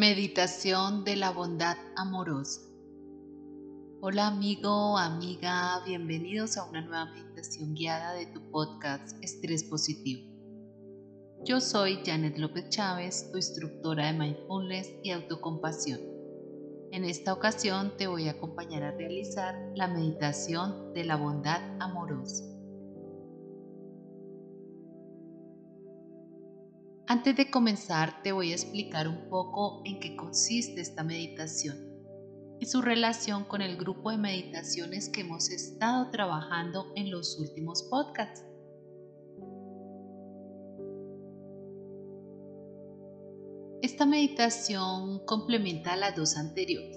[0.00, 2.62] Meditación de la bondad amorosa.
[4.00, 10.26] Hola amigo, amiga, bienvenidos a una nueva meditación guiada de tu podcast Estrés Positivo.
[11.44, 16.00] Yo soy Janet López Chávez, tu instructora de mindfulness y autocompasión.
[16.92, 22.49] En esta ocasión te voy a acompañar a realizar la meditación de la bondad amorosa.
[27.10, 31.76] Antes de comenzar te voy a explicar un poco en qué consiste esta meditación
[32.60, 37.82] y su relación con el grupo de meditaciones que hemos estado trabajando en los últimos
[37.90, 38.44] podcasts.
[43.82, 46.96] Esta meditación complementa a las dos anteriores,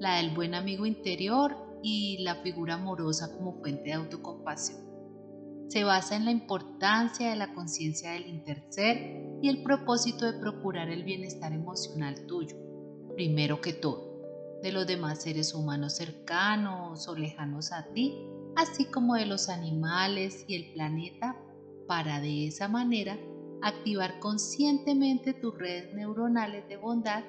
[0.00, 4.82] la del buen amigo interior y la figura amorosa como fuente de autocompasión.
[5.68, 10.88] Se basa en la importancia de la conciencia del interser y el propósito de procurar
[10.88, 12.56] el bienestar emocional tuyo,
[13.14, 18.14] primero que todo, de los demás seres humanos cercanos o lejanos a ti,
[18.56, 21.36] así como de los animales y el planeta,
[21.86, 23.18] para de esa manera
[23.60, 27.22] activar conscientemente tus redes neuronales de bondad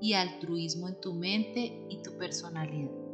[0.00, 3.09] y altruismo en tu mente y tu personalidad.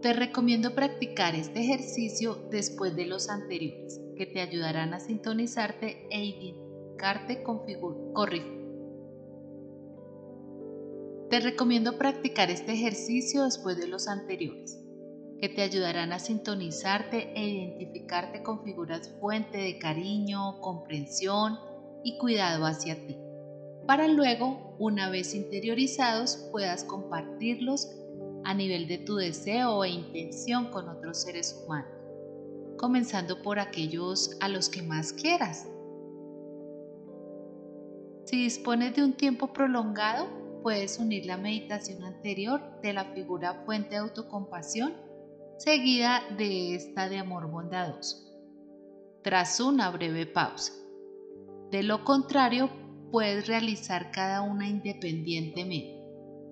[0.00, 6.24] Te recomiendo practicar este ejercicio después de los anteriores, que te ayudarán a sintonizarte e
[6.24, 7.66] identificarte con
[11.28, 14.82] Te recomiendo practicar este ejercicio después de los anteriores,
[15.38, 21.58] que te ayudarán a sintonizarte e identificarte con figuras fuente de cariño, comprensión
[22.04, 23.18] y cuidado hacia ti,
[23.86, 27.99] para luego, una vez interiorizados, puedas compartirlos
[28.50, 31.92] a nivel de tu deseo e intención con otros seres humanos,
[32.76, 35.68] comenzando por aquellos a los que más quieras.
[38.24, 40.26] Si dispones de un tiempo prolongado,
[40.64, 44.94] puedes unir la meditación anterior de la figura fuente de autocompasión
[45.56, 48.16] seguida de esta de amor bondadoso,
[49.22, 50.72] tras una breve pausa.
[51.70, 52.68] De lo contrario,
[53.12, 55.99] puedes realizar cada una independientemente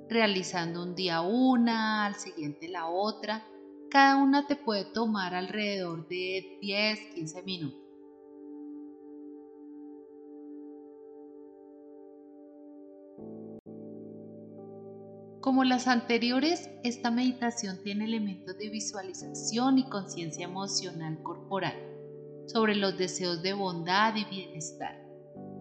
[0.08, 3.46] realizando un día una, al siguiente la otra.
[3.90, 7.80] Cada una te puede tomar alrededor de 10, 15 minutos.
[15.40, 21.74] Como las anteriores, esta meditación tiene elementos de visualización y conciencia emocional corporal
[22.46, 25.07] sobre los deseos de bondad y bienestar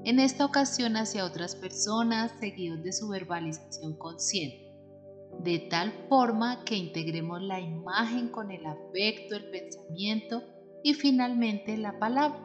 [0.08, 4.72] en esta ocasión hacia otras personas seguidos de su verbalización consciente,
[5.44, 10.44] de tal forma que integremos la imagen con el afecto, el pensamiento
[10.82, 12.42] y finalmente la palabra.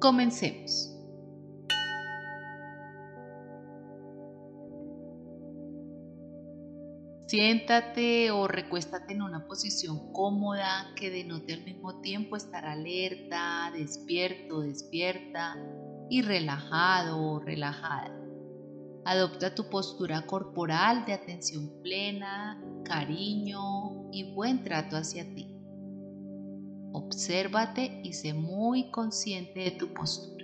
[0.00, 0.97] Comencemos.
[7.28, 14.62] Siéntate o recuéstate en una posición cómoda que denote al mismo tiempo estar alerta, despierto,
[14.62, 15.54] despierta
[16.08, 18.18] y relajado o relajada.
[19.04, 25.54] Adopta tu postura corporal de atención plena, cariño y buen trato hacia ti.
[26.92, 30.37] Obsérvate y sé muy consciente de tu postura.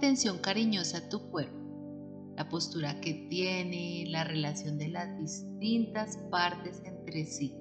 [0.00, 6.80] Atención cariñosa a tu cuerpo, la postura que tiene, la relación de las distintas partes
[6.86, 7.54] entre sí,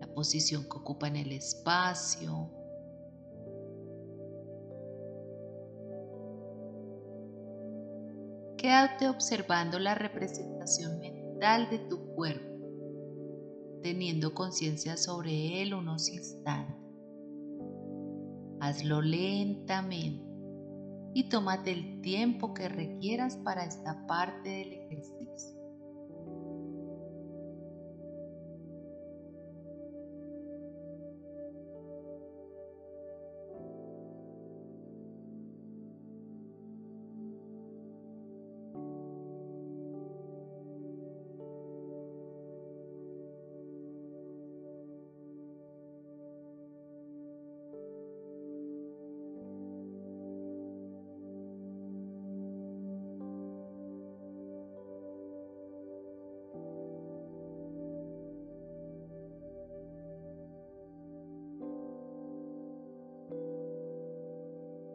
[0.00, 2.50] la posición que ocupa en el espacio.
[8.58, 12.58] Quédate observando la representación mental de tu cuerpo,
[13.84, 16.74] teniendo conciencia sobre él unos instantes.
[18.58, 20.25] Hazlo lentamente
[21.16, 25.55] y tómate el tiempo que requieras para esta parte del ejercicio.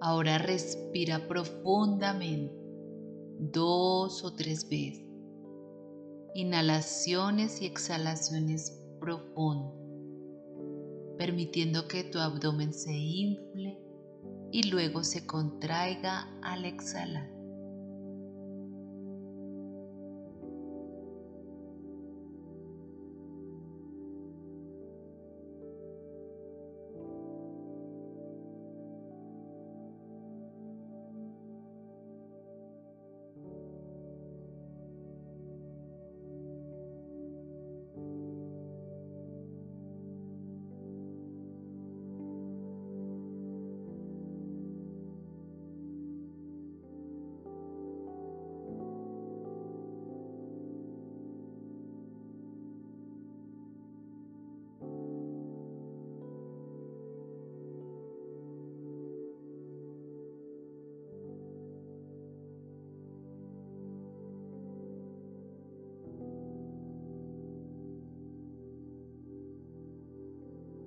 [0.03, 2.55] Ahora respira profundamente,
[3.37, 5.05] dos o tres veces.
[6.33, 9.75] Inhalaciones y exhalaciones profundas,
[11.17, 13.79] permitiendo que tu abdomen se infle
[14.51, 17.30] y luego se contraiga al exhalar.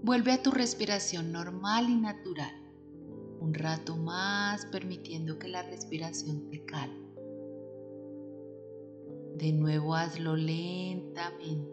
[0.05, 2.53] Vuelve a tu respiración normal y natural.
[3.41, 7.09] Un rato más permitiendo que la respiración te calme.
[9.39, 11.73] De nuevo hazlo lentamente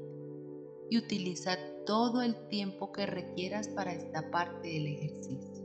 [0.89, 5.61] y utiliza todo el tiempo que requieras para esta parte del ejercicio.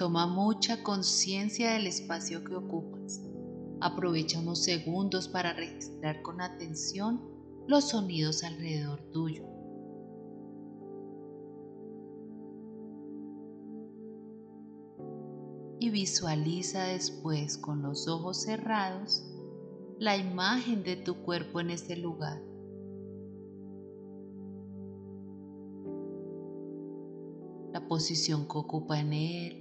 [0.00, 3.20] Toma mucha conciencia del espacio que ocupas.
[3.82, 7.20] Aprovecha unos segundos para registrar con atención
[7.66, 9.44] los sonidos alrededor tuyo.
[15.80, 19.22] Y visualiza después con los ojos cerrados
[19.98, 22.40] la imagen de tu cuerpo en ese lugar.
[27.74, 29.59] La posición que ocupa en él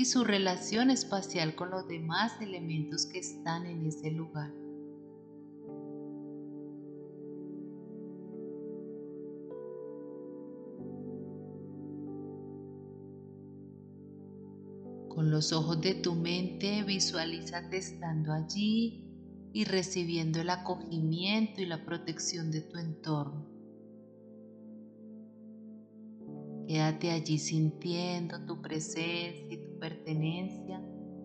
[0.00, 4.50] y su relación espacial con los demás elementos que están en ese lugar.
[15.10, 19.04] Con los ojos de tu mente visualízate estando allí
[19.52, 23.59] y recibiendo el acogimiento y la protección de tu entorno.
[26.70, 30.80] Quédate allí sintiendo tu presencia y tu pertenencia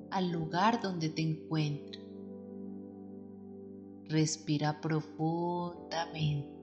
[0.10, 2.04] al lugar donde te encuentras.
[4.10, 6.55] Respira profundamente.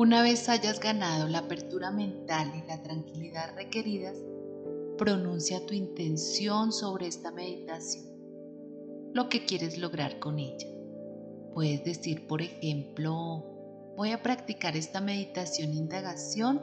[0.00, 4.16] Una vez hayas ganado la apertura mental y la tranquilidad requeridas,
[4.96, 8.06] pronuncia tu intención sobre esta meditación,
[9.12, 10.66] lo que quieres lograr con ella.
[11.52, 13.44] Puedes decir, por ejemplo,
[13.94, 16.62] voy a practicar esta meditación indagación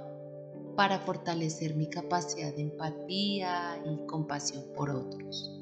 [0.75, 5.62] para fortalecer mi capacidad de empatía y compasión por otros.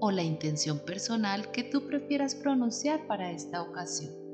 [0.00, 4.25] O la intención personal que tú prefieras pronunciar para esta ocasión.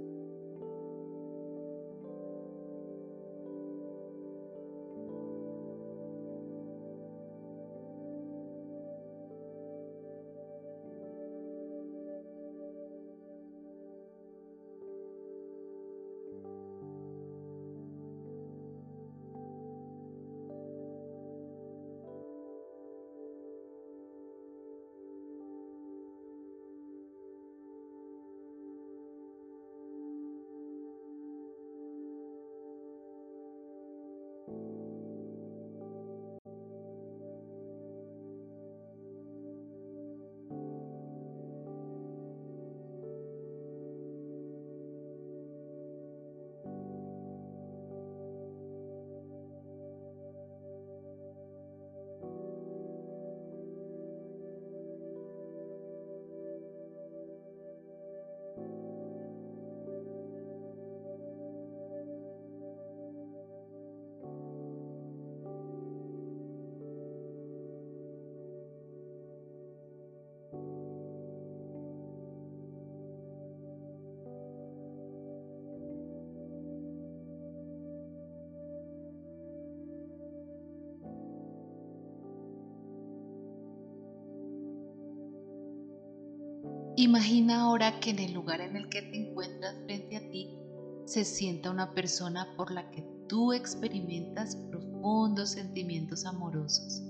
[87.03, 90.57] Imagina ahora que en el lugar en el que te encuentras frente a ti
[91.05, 97.03] se sienta una persona por la que tú experimentas profundos sentimientos amorosos,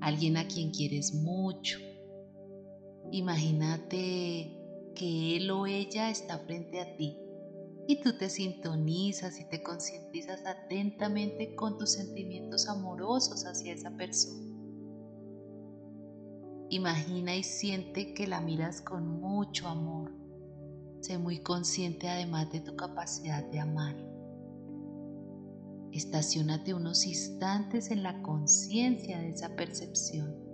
[0.00, 1.78] alguien a quien quieres mucho.
[3.12, 4.58] Imagínate
[4.96, 7.16] que él o ella está frente a ti
[7.86, 14.49] y tú te sintonizas y te concientizas atentamente con tus sentimientos amorosos hacia esa persona.
[16.72, 20.14] Imagina y siente que la miras con mucho amor.
[21.00, 23.96] Sé muy consciente además de tu capacidad de amar.
[25.90, 30.49] Estacionate unos instantes en la conciencia de esa percepción.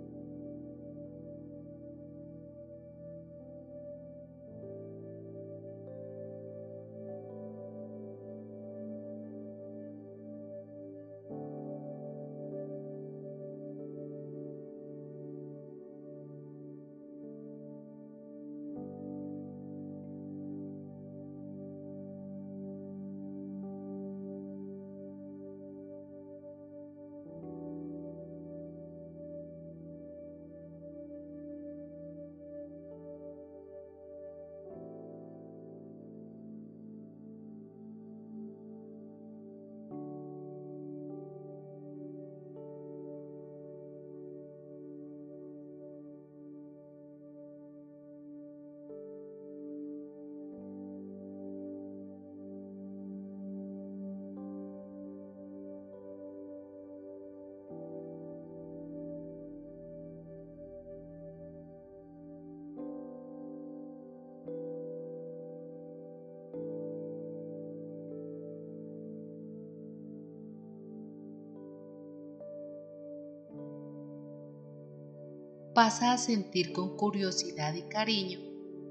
[75.77, 78.39] Pasa a sentir con curiosidad y cariño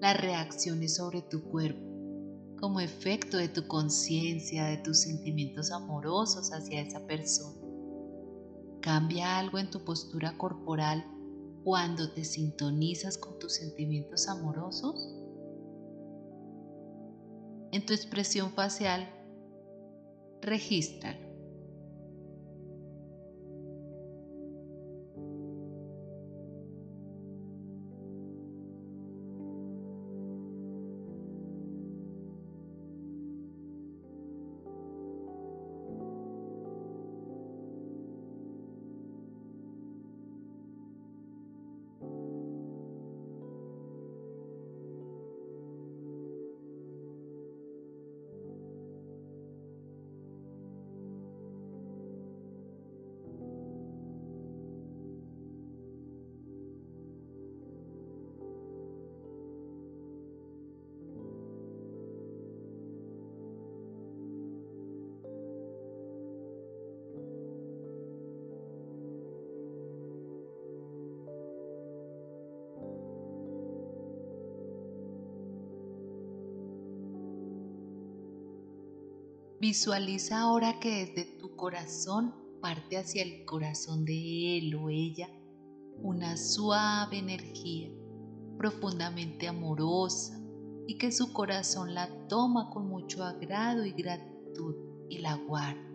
[0.01, 1.85] las reacciones sobre tu cuerpo,
[2.61, 7.59] como efecto de tu conciencia, de tus sentimientos amorosos hacia esa persona.
[8.83, 11.05] ¿Cambia algo en tu postura corporal
[11.65, 15.13] cuando te sintonizas con tus sentimientos amorosos?
[17.73, 19.11] En tu expresión facial,
[20.41, 21.26] regístralo.
[79.69, 85.29] Visualiza ahora que desde tu corazón parte hacia el corazón de él o ella
[85.99, 87.91] una suave energía
[88.59, 90.41] profundamente amorosa
[90.87, 94.77] y que su corazón la toma con mucho agrado y gratitud
[95.11, 95.86] y la guarda.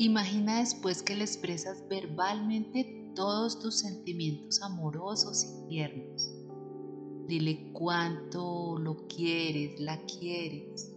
[0.00, 6.32] Imagina después que le expresas verbalmente todos tus sentimientos amorosos y tiernos.
[7.26, 10.96] Dile cuánto lo quieres, la quieres.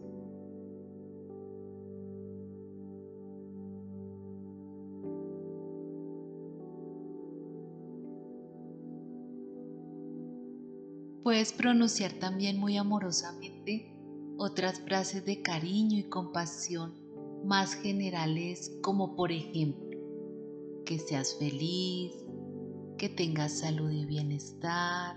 [11.23, 13.97] Puedes pronunciar también muy amorosamente
[14.37, 17.02] otras frases de cariño y compasión
[17.43, 19.83] más generales como por ejemplo
[20.85, 22.13] que seas feliz,
[22.97, 25.15] que tengas salud y bienestar,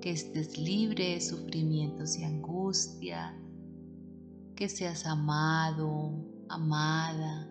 [0.00, 3.38] que estés libre de sufrimientos y angustia,
[4.56, 6.12] que seas amado,
[6.48, 7.50] amada.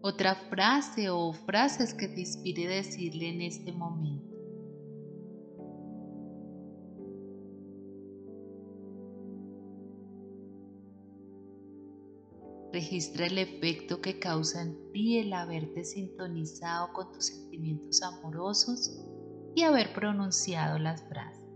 [0.00, 4.27] Otra frase o frases que te inspire decirle en este momento.
[12.72, 19.04] Registra el efecto que causa en ti el haberte sintonizado con tus sentimientos amorosos
[19.54, 21.47] y haber pronunciado las frases.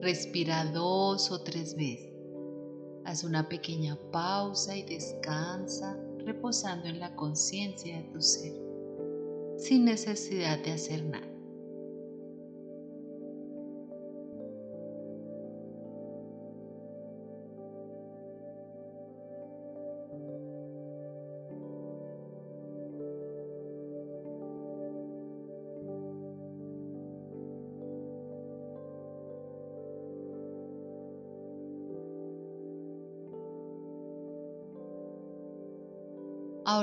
[0.00, 2.12] Respira dos o tres veces.
[3.04, 8.52] Haz una pequeña pausa y descansa reposando en la conciencia de tu ser,
[9.56, 11.27] sin necesidad de hacer nada.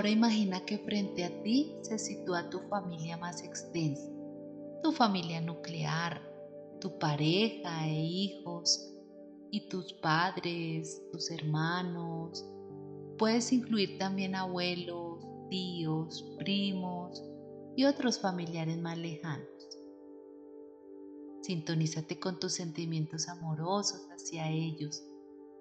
[0.06, 4.08] Ahora imagina que frente a ti se sitúa tu familia más extensa,
[4.84, 6.22] tu familia nuclear,
[6.80, 8.94] tu pareja e hijos,
[9.50, 12.46] y tus padres, tus hermanos.
[13.18, 17.24] Puedes incluir también abuelos, tíos, primos
[17.76, 19.50] y otros familiares más lejanos.
[21.42, 25.04] Sintonízate con tus sentimientos amorosos hacia ellos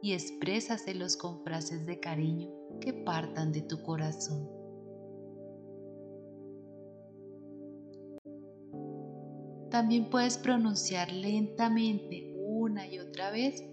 [0.05, 4.47] y exprésaselos con frases de cariño que partan de tu corazón.
[9.71, 13.65] También puedes pronunciar lentamente una y otra vez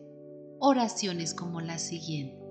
[0.60, 2.42] oraciones como la siguiente.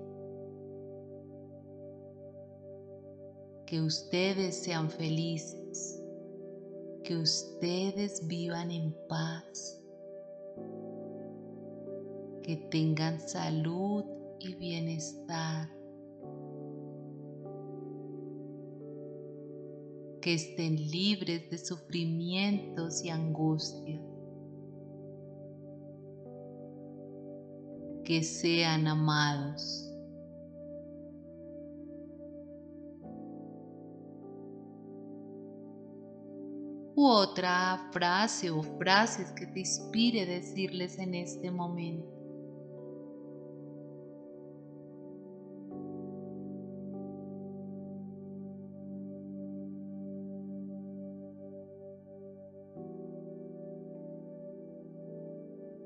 [3.65, 5.99] Que ustedes sean felices,
[7.03, 9.80] que ustedes vivan en paz
[12.43, 14.03] que tengan salud
[14.39, 15.69] y bienestar.
[20.21, 24.01] que estén libres de sufrimientos y angustias,
[28.05, 29.87] que sean amados.
[36.93, 42.20] U otra frase o frases que te inspire decirles en este momento.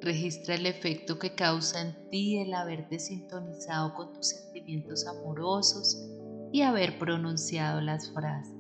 [0.06, 5.98] Registra el efecto que causa en ti el haberte sintonizado con tus sentimientos amorosos
[6.52, 8.55] y haber pronunciado las frases.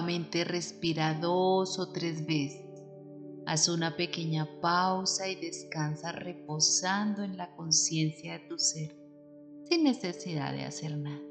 [0.00, 2.64] Nuevamente respira dos o tres veces.
[3.44, 8.96] Haz una pequeña pausa y descansa reposando en la conciencia de tu ser,
[9.68, 11.29] sin necesidad de hacer nada.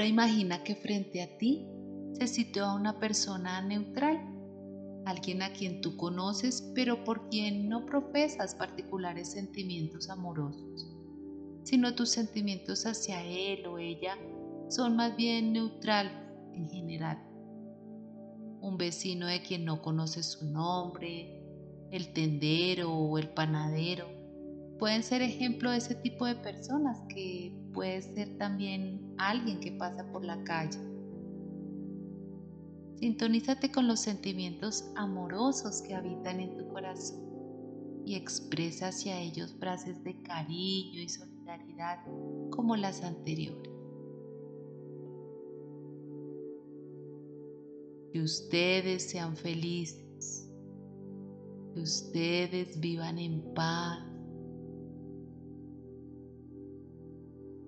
[0.00, 1.68] Ahora imagina que frente a ti
[2.14, 4.18] se sitúa una persona neutral,
[5.04, 10.90] alguien a quien tú conoces pero por quien no profesas particulares sentimientos amorosos,
[11.64, 14.16] sino tus sentimientos hacia él o ella
[14.70, 16.10] son más bien neutral
[16.54, 17.18] en general.
[18.62, 21.44] Un vecino de quien no conoces su nombre,
[21.90, 24.08] el tendero o el panadero,
[24.80, 30.10] pueden ser ejemplo de ese tipo de personas que puede ser también alguien que pasa
[30.10, 30.78] por la calle.
[32.98, 37.20] Sintonízate con los sentimientos amorosos que habitan en tu corazón
[38.06, 41.98] y expresa hacia ellos frases de cariño y solidaridad
[42.50, 43.70] como las anteriores.
[48.12, 50.50] Que ustedes sean felices,
[51.74, 54.09] que ustedes vivan en paz,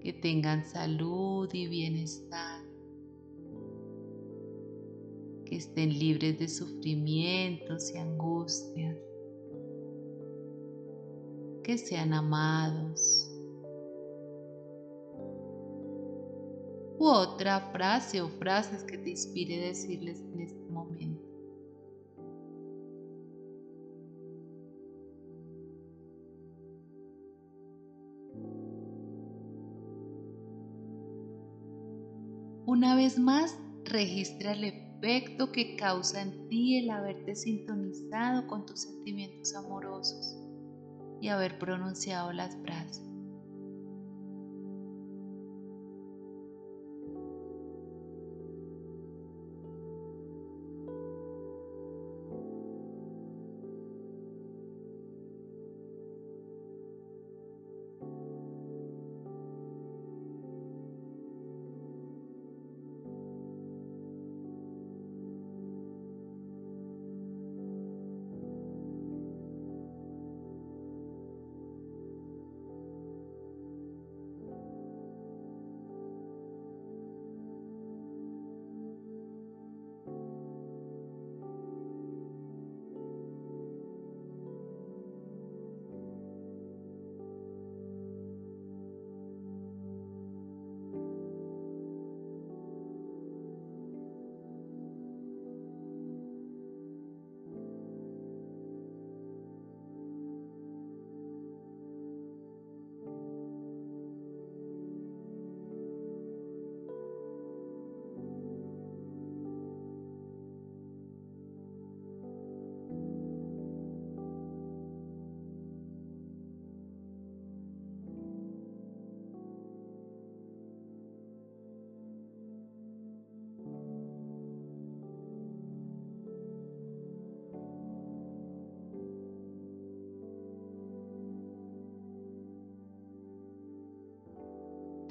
[0.02, 2.60] que tengan salud y bienestar,
[5.44, 8.96] que estén libres de sufrimientos y angustias,
[11.62, 13.28] que sean amados.
[16.98, 21.11] U otra frase o frases que te inspire decirles en este momento.
[32.82, 38.80] Una vez más, registra el efecto que causa en ti el haberte sintonizado con tus
[38.80, 40.36] sentimientos amorosos
[41.20, 43.11] y haber pronunciado las frases.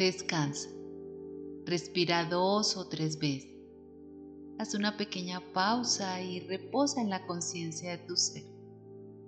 [0.02, 0.68] Descansa.
[1.64, 3.52] Respira dos o tres veces.
[4.58, 8.44] Haz una pequeña pausa y reposa en la conciencia de tu ser,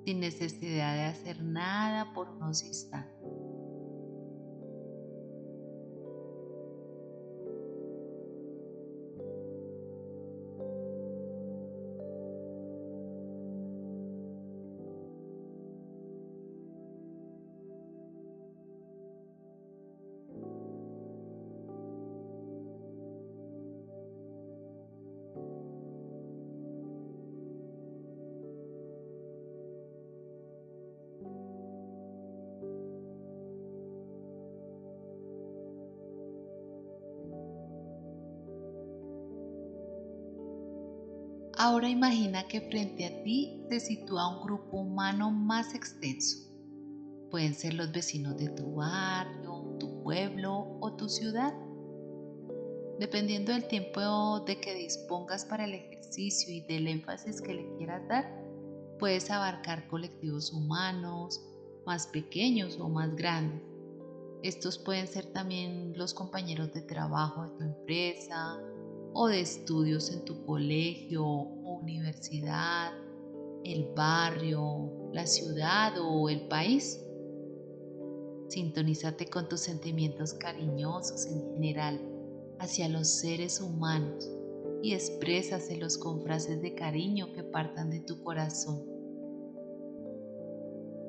[0.03, 3.12] sin necesidad de hacer nada por unos instantes.
[41.57, 46.49] Ahora imagina que frente a ti se sitúa un grupo humano más extenso.
[47.29, 51.53] Pueden ser los vecinos de tu barrio, tu pueblo o tu ciudad.
[52.99, 58.07] Dependiendo del tiempo de que dispongas para el ejercicio y del énfasis que le quieras
[58.07, 58.25] dar,
[58.97, 61.39] puedes abarcar colectivos humanos
[61.85, 63.61] más pequeños o más grandes.
[64.41, 68.59] Estos pueden ser también los compañeros de trabajo de tu empresa,
[69.13, 72.93] o de estudios en tu colegio universidad,
[73.63, 77.05] el barrio, la ciudad o el país.
[78.49, 82.01] Sintonízate con tus sentimientos cariñosos en general
[82.59, 84.29] hacia los seres humanos
[84.81, 88.83] y exprésaselos con frases de cariño que partan de tu corazón.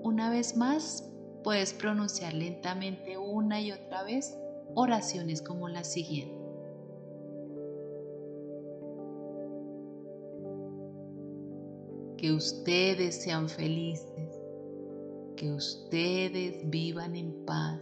[0.02, 1.10] Una vez más,
[1.42, 4.36] puedes pronunciar lentamente una y otra vez
[4.74, 6.43] oraciones como la siguiente.
[12.16, 14.30] Que ustedes sean felices,
[15.36, 17.80] que ustedes vivan en paz,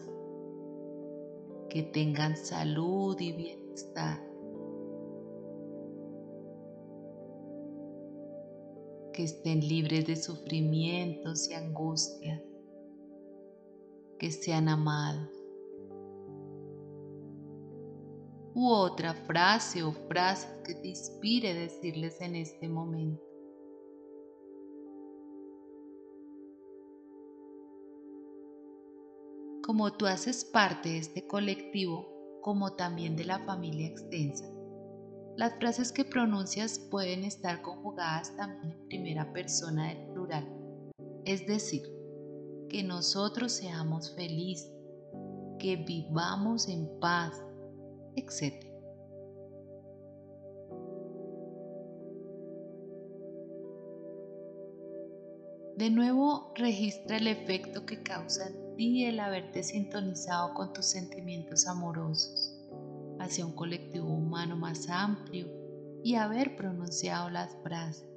[1.69, 4.23] que tengan salud y bienestar,
[9.13, 12.41] que estén libres de sufrimientos y angustias,
[14.19, 15.31] que sean amados.
[18.55, 23.32] U otra frase o frase que te inspire decirles en este momento.
[29.65, 34.45] Como tú haces parte de este colectivo, como también de la familia extensa,
[35.37, 40.49] las frases que pronuncias pueden estar conjugadas también en primera persona del plural,
[41.25, 41.83] es decir,
[42.69, 44.73] que nosotros seamos felices,
[45.61, 47.41] que vivamos en paz,
[48.17, 48.72] etc.
[55.83, 62.57] De nuevo, registra el efecto que causan y el haberte sintonizado con tus sentimientos amorosos
[63.19, 65.49] hacia un colectivo humano más amplio
[66.05, 68.12] y haber pronunciado las frases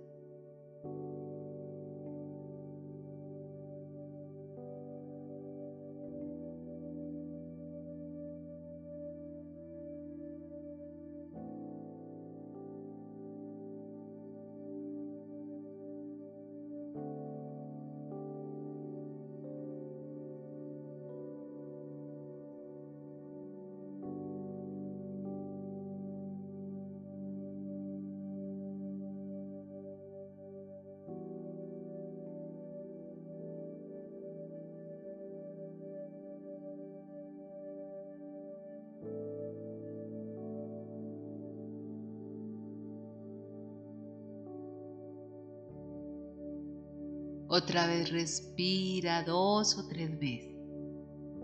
[47.56, 50.60] Otra vez respira dos o tres veces.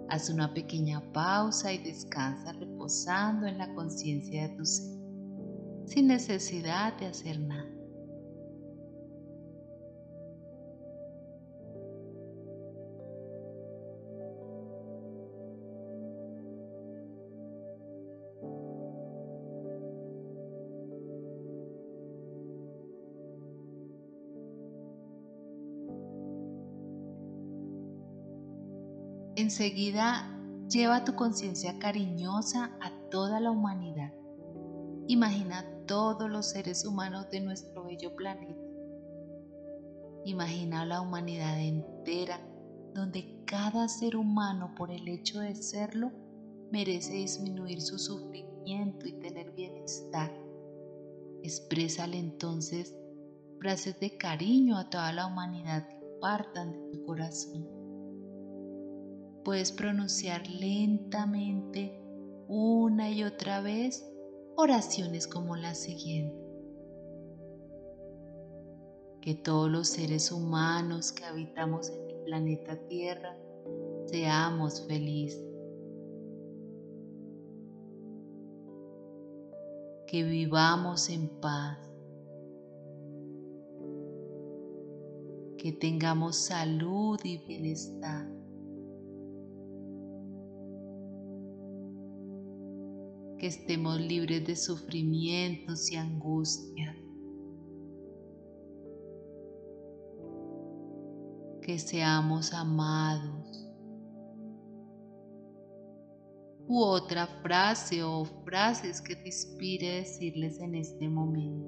[0.09, 4.99] Haz una pequeña pausa y descansa reposando en la conciencia de tu ser,
[5.85, 7.80] sin necesidad de hacer nada.
[29.37, 30.29] Enseguida
[30.69, 34.13] lleva tu conciencia cariñosa a toda la humanidad.
[35.07, 38.59] Imagina todos los seres humanos de nuestro bello planeta.
[40.25, 42.41] Imagina la humanidad entera
[42.93, 46.11] donde cada ser humano por el hecho de serlo
[46.69, 50.29] merece disminuir su sufrimiento y tener bienestar.
[51.41, 52.93] Exprésale entonces
[53.59, 57.80] frases de cariño a toda la humanidad que partan de tu corazón
[59.43, 61.99] puedes pronunciar lentamente
[62.47, 64.05] una y otra vez
[64.55, 66.37] oraciones como la siguiente.
[69.21, 73.37] Que todos los seres humanos que habitamos en el planeta Tierra
[74.07, 75.45] seamos felices.
[80.07, 81.77] Que vivamos en paz.
[85.57, 88.27] Que tengamos salud y bienestar.
[93.41, 96.95] Que estemos libres de sufrimientos y angustias,
[101.63, 103.67] que seamos amados.
[106.67, 111.67] U otra frase o frases que te inspire decirles en este momento.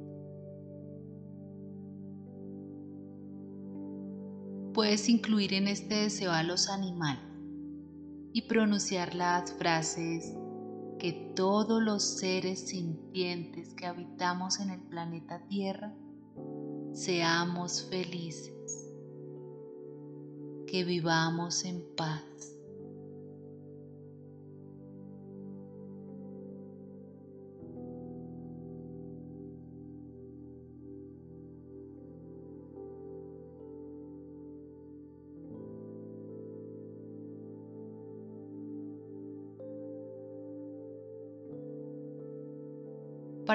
[4.76, 7.24] Puedes incluir en este deseo a los animales
[8.32, 10.36] y pronunciar las frases
[11.04, 15.94] que todos los seres sintientes que habitamos en el planeta Tierra
[16.94, 18.90] seamos felices,
[20.66, 22.24] que vivamos en paz.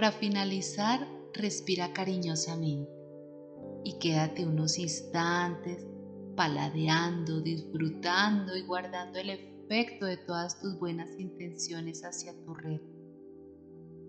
[0.08, 2.90] Para finalizar, respira cariñosamente
[3.84, 5.86] y quédate unos instantes
[6.34, 12.80] paladeando, disfrutando y guardando el efecto de todas tus buenas intenciones hacia tu red.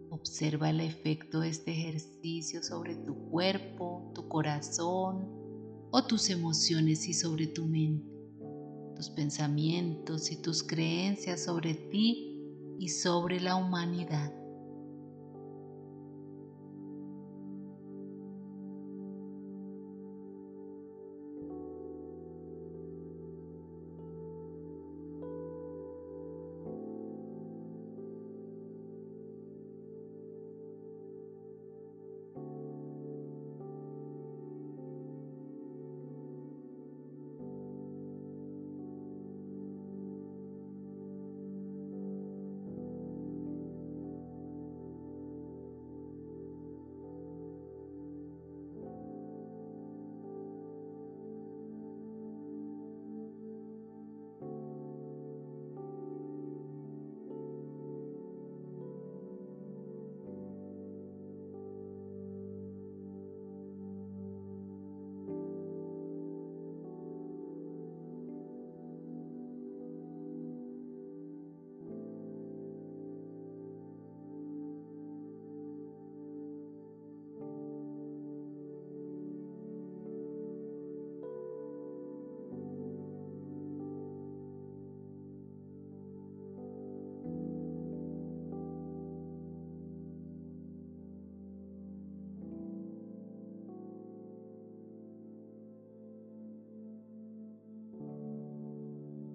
[0.10, 5.28] Observa el efecto de este ejercicio sobre tu cuerpo, tu corazón
[5.92, 8.10] o tus emociones y sobre tu mente,
[8.96, 12.42] tus pensamientos y tus creencias sobre ti
[12.80, 14.39] y sobre la humanidad.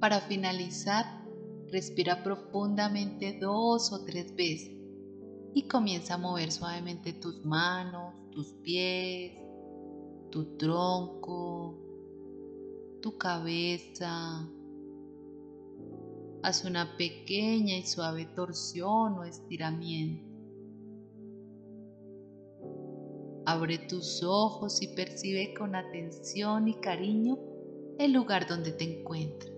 [0.05, 1.07] Para finalizar,
[1.73, 4.77] respira profundamente dos o tres veces
[5.55, 9.33] y comienza a mover suavemente tus manos, tus pies,
[10.31, 11.79] tu tronco,
[13.01, 14.47] tu cabeza.
[16.43, 20.29] Haz una pequeña y suave torsión o estiramiento.
[23.47, 27.39] Abre tus ojos y percibe con atención y cariño
[27.99, 29.54] el lugar donde te encuentras.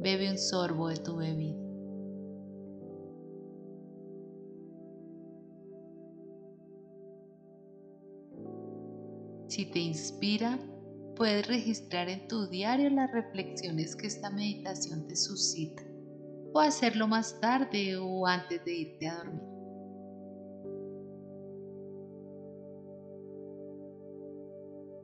[0.00, 1.68] Bebe un sorbo de tu bebida.
[9.48, 10.58] Si te inspira,
[11.16, 15.82] puedes registrar en tu diario las reflexiones que esta meditación te suscita
[16.52, 19.42] o hacerlo más tarde o antes de irte a dormir.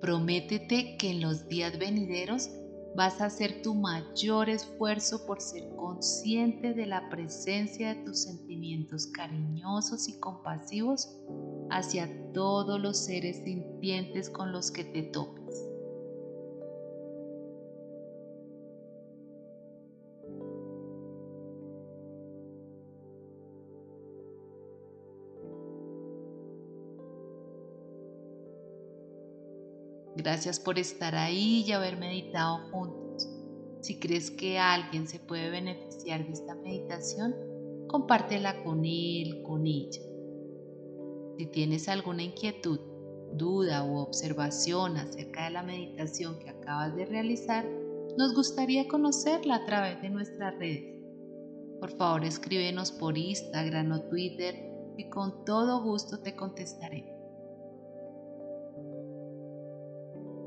[0.01, 2.51] Prométete que en los días venideros
[2.95, 9.07] vas a hacer tu mayor esfuerzo por ser consciente de la presencia de tus sentimientos
[9.09, 11.09] cariñosos y compasivos
[11.70, 15.43] hacia todos los seres sintientes con los que te topes.
[30.25, 33.29] Gracias por estar ahí y haber meditado juntos.
[33.83, 37.35] Si crees que alguien se puede beneficiar de esta meditación,
[37.89, 40.01] compártela con él, con ella.
[41.37, 42.81] Si tienes alguna inquietud,
[43.35, 47.68] duda u observación acerca de la meditación que acabas de realizar,
[48.16, 51.05] nos gustaría conocerla a través de nuestras redes.
[51.81, 54.55] Por favor, escríbenos por Instagram o Twitter
[54.97, 57.13] y con todo gusto te contestaré.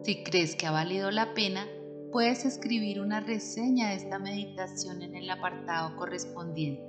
[0.07, 1.67] Si crees que ha valido la pena,
[2.13, 6.81] puedes escribir una reseña de esta meditación en el apartado correspondiente.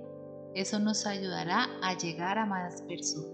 [0.55, 3.33] Eso nos ayudará a llegar a más personas.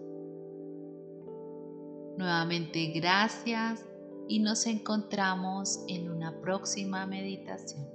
[2.17, 3.85] Nuevamente gracias
[4.27, 7.87] y nos encontramos en una próxima meditación.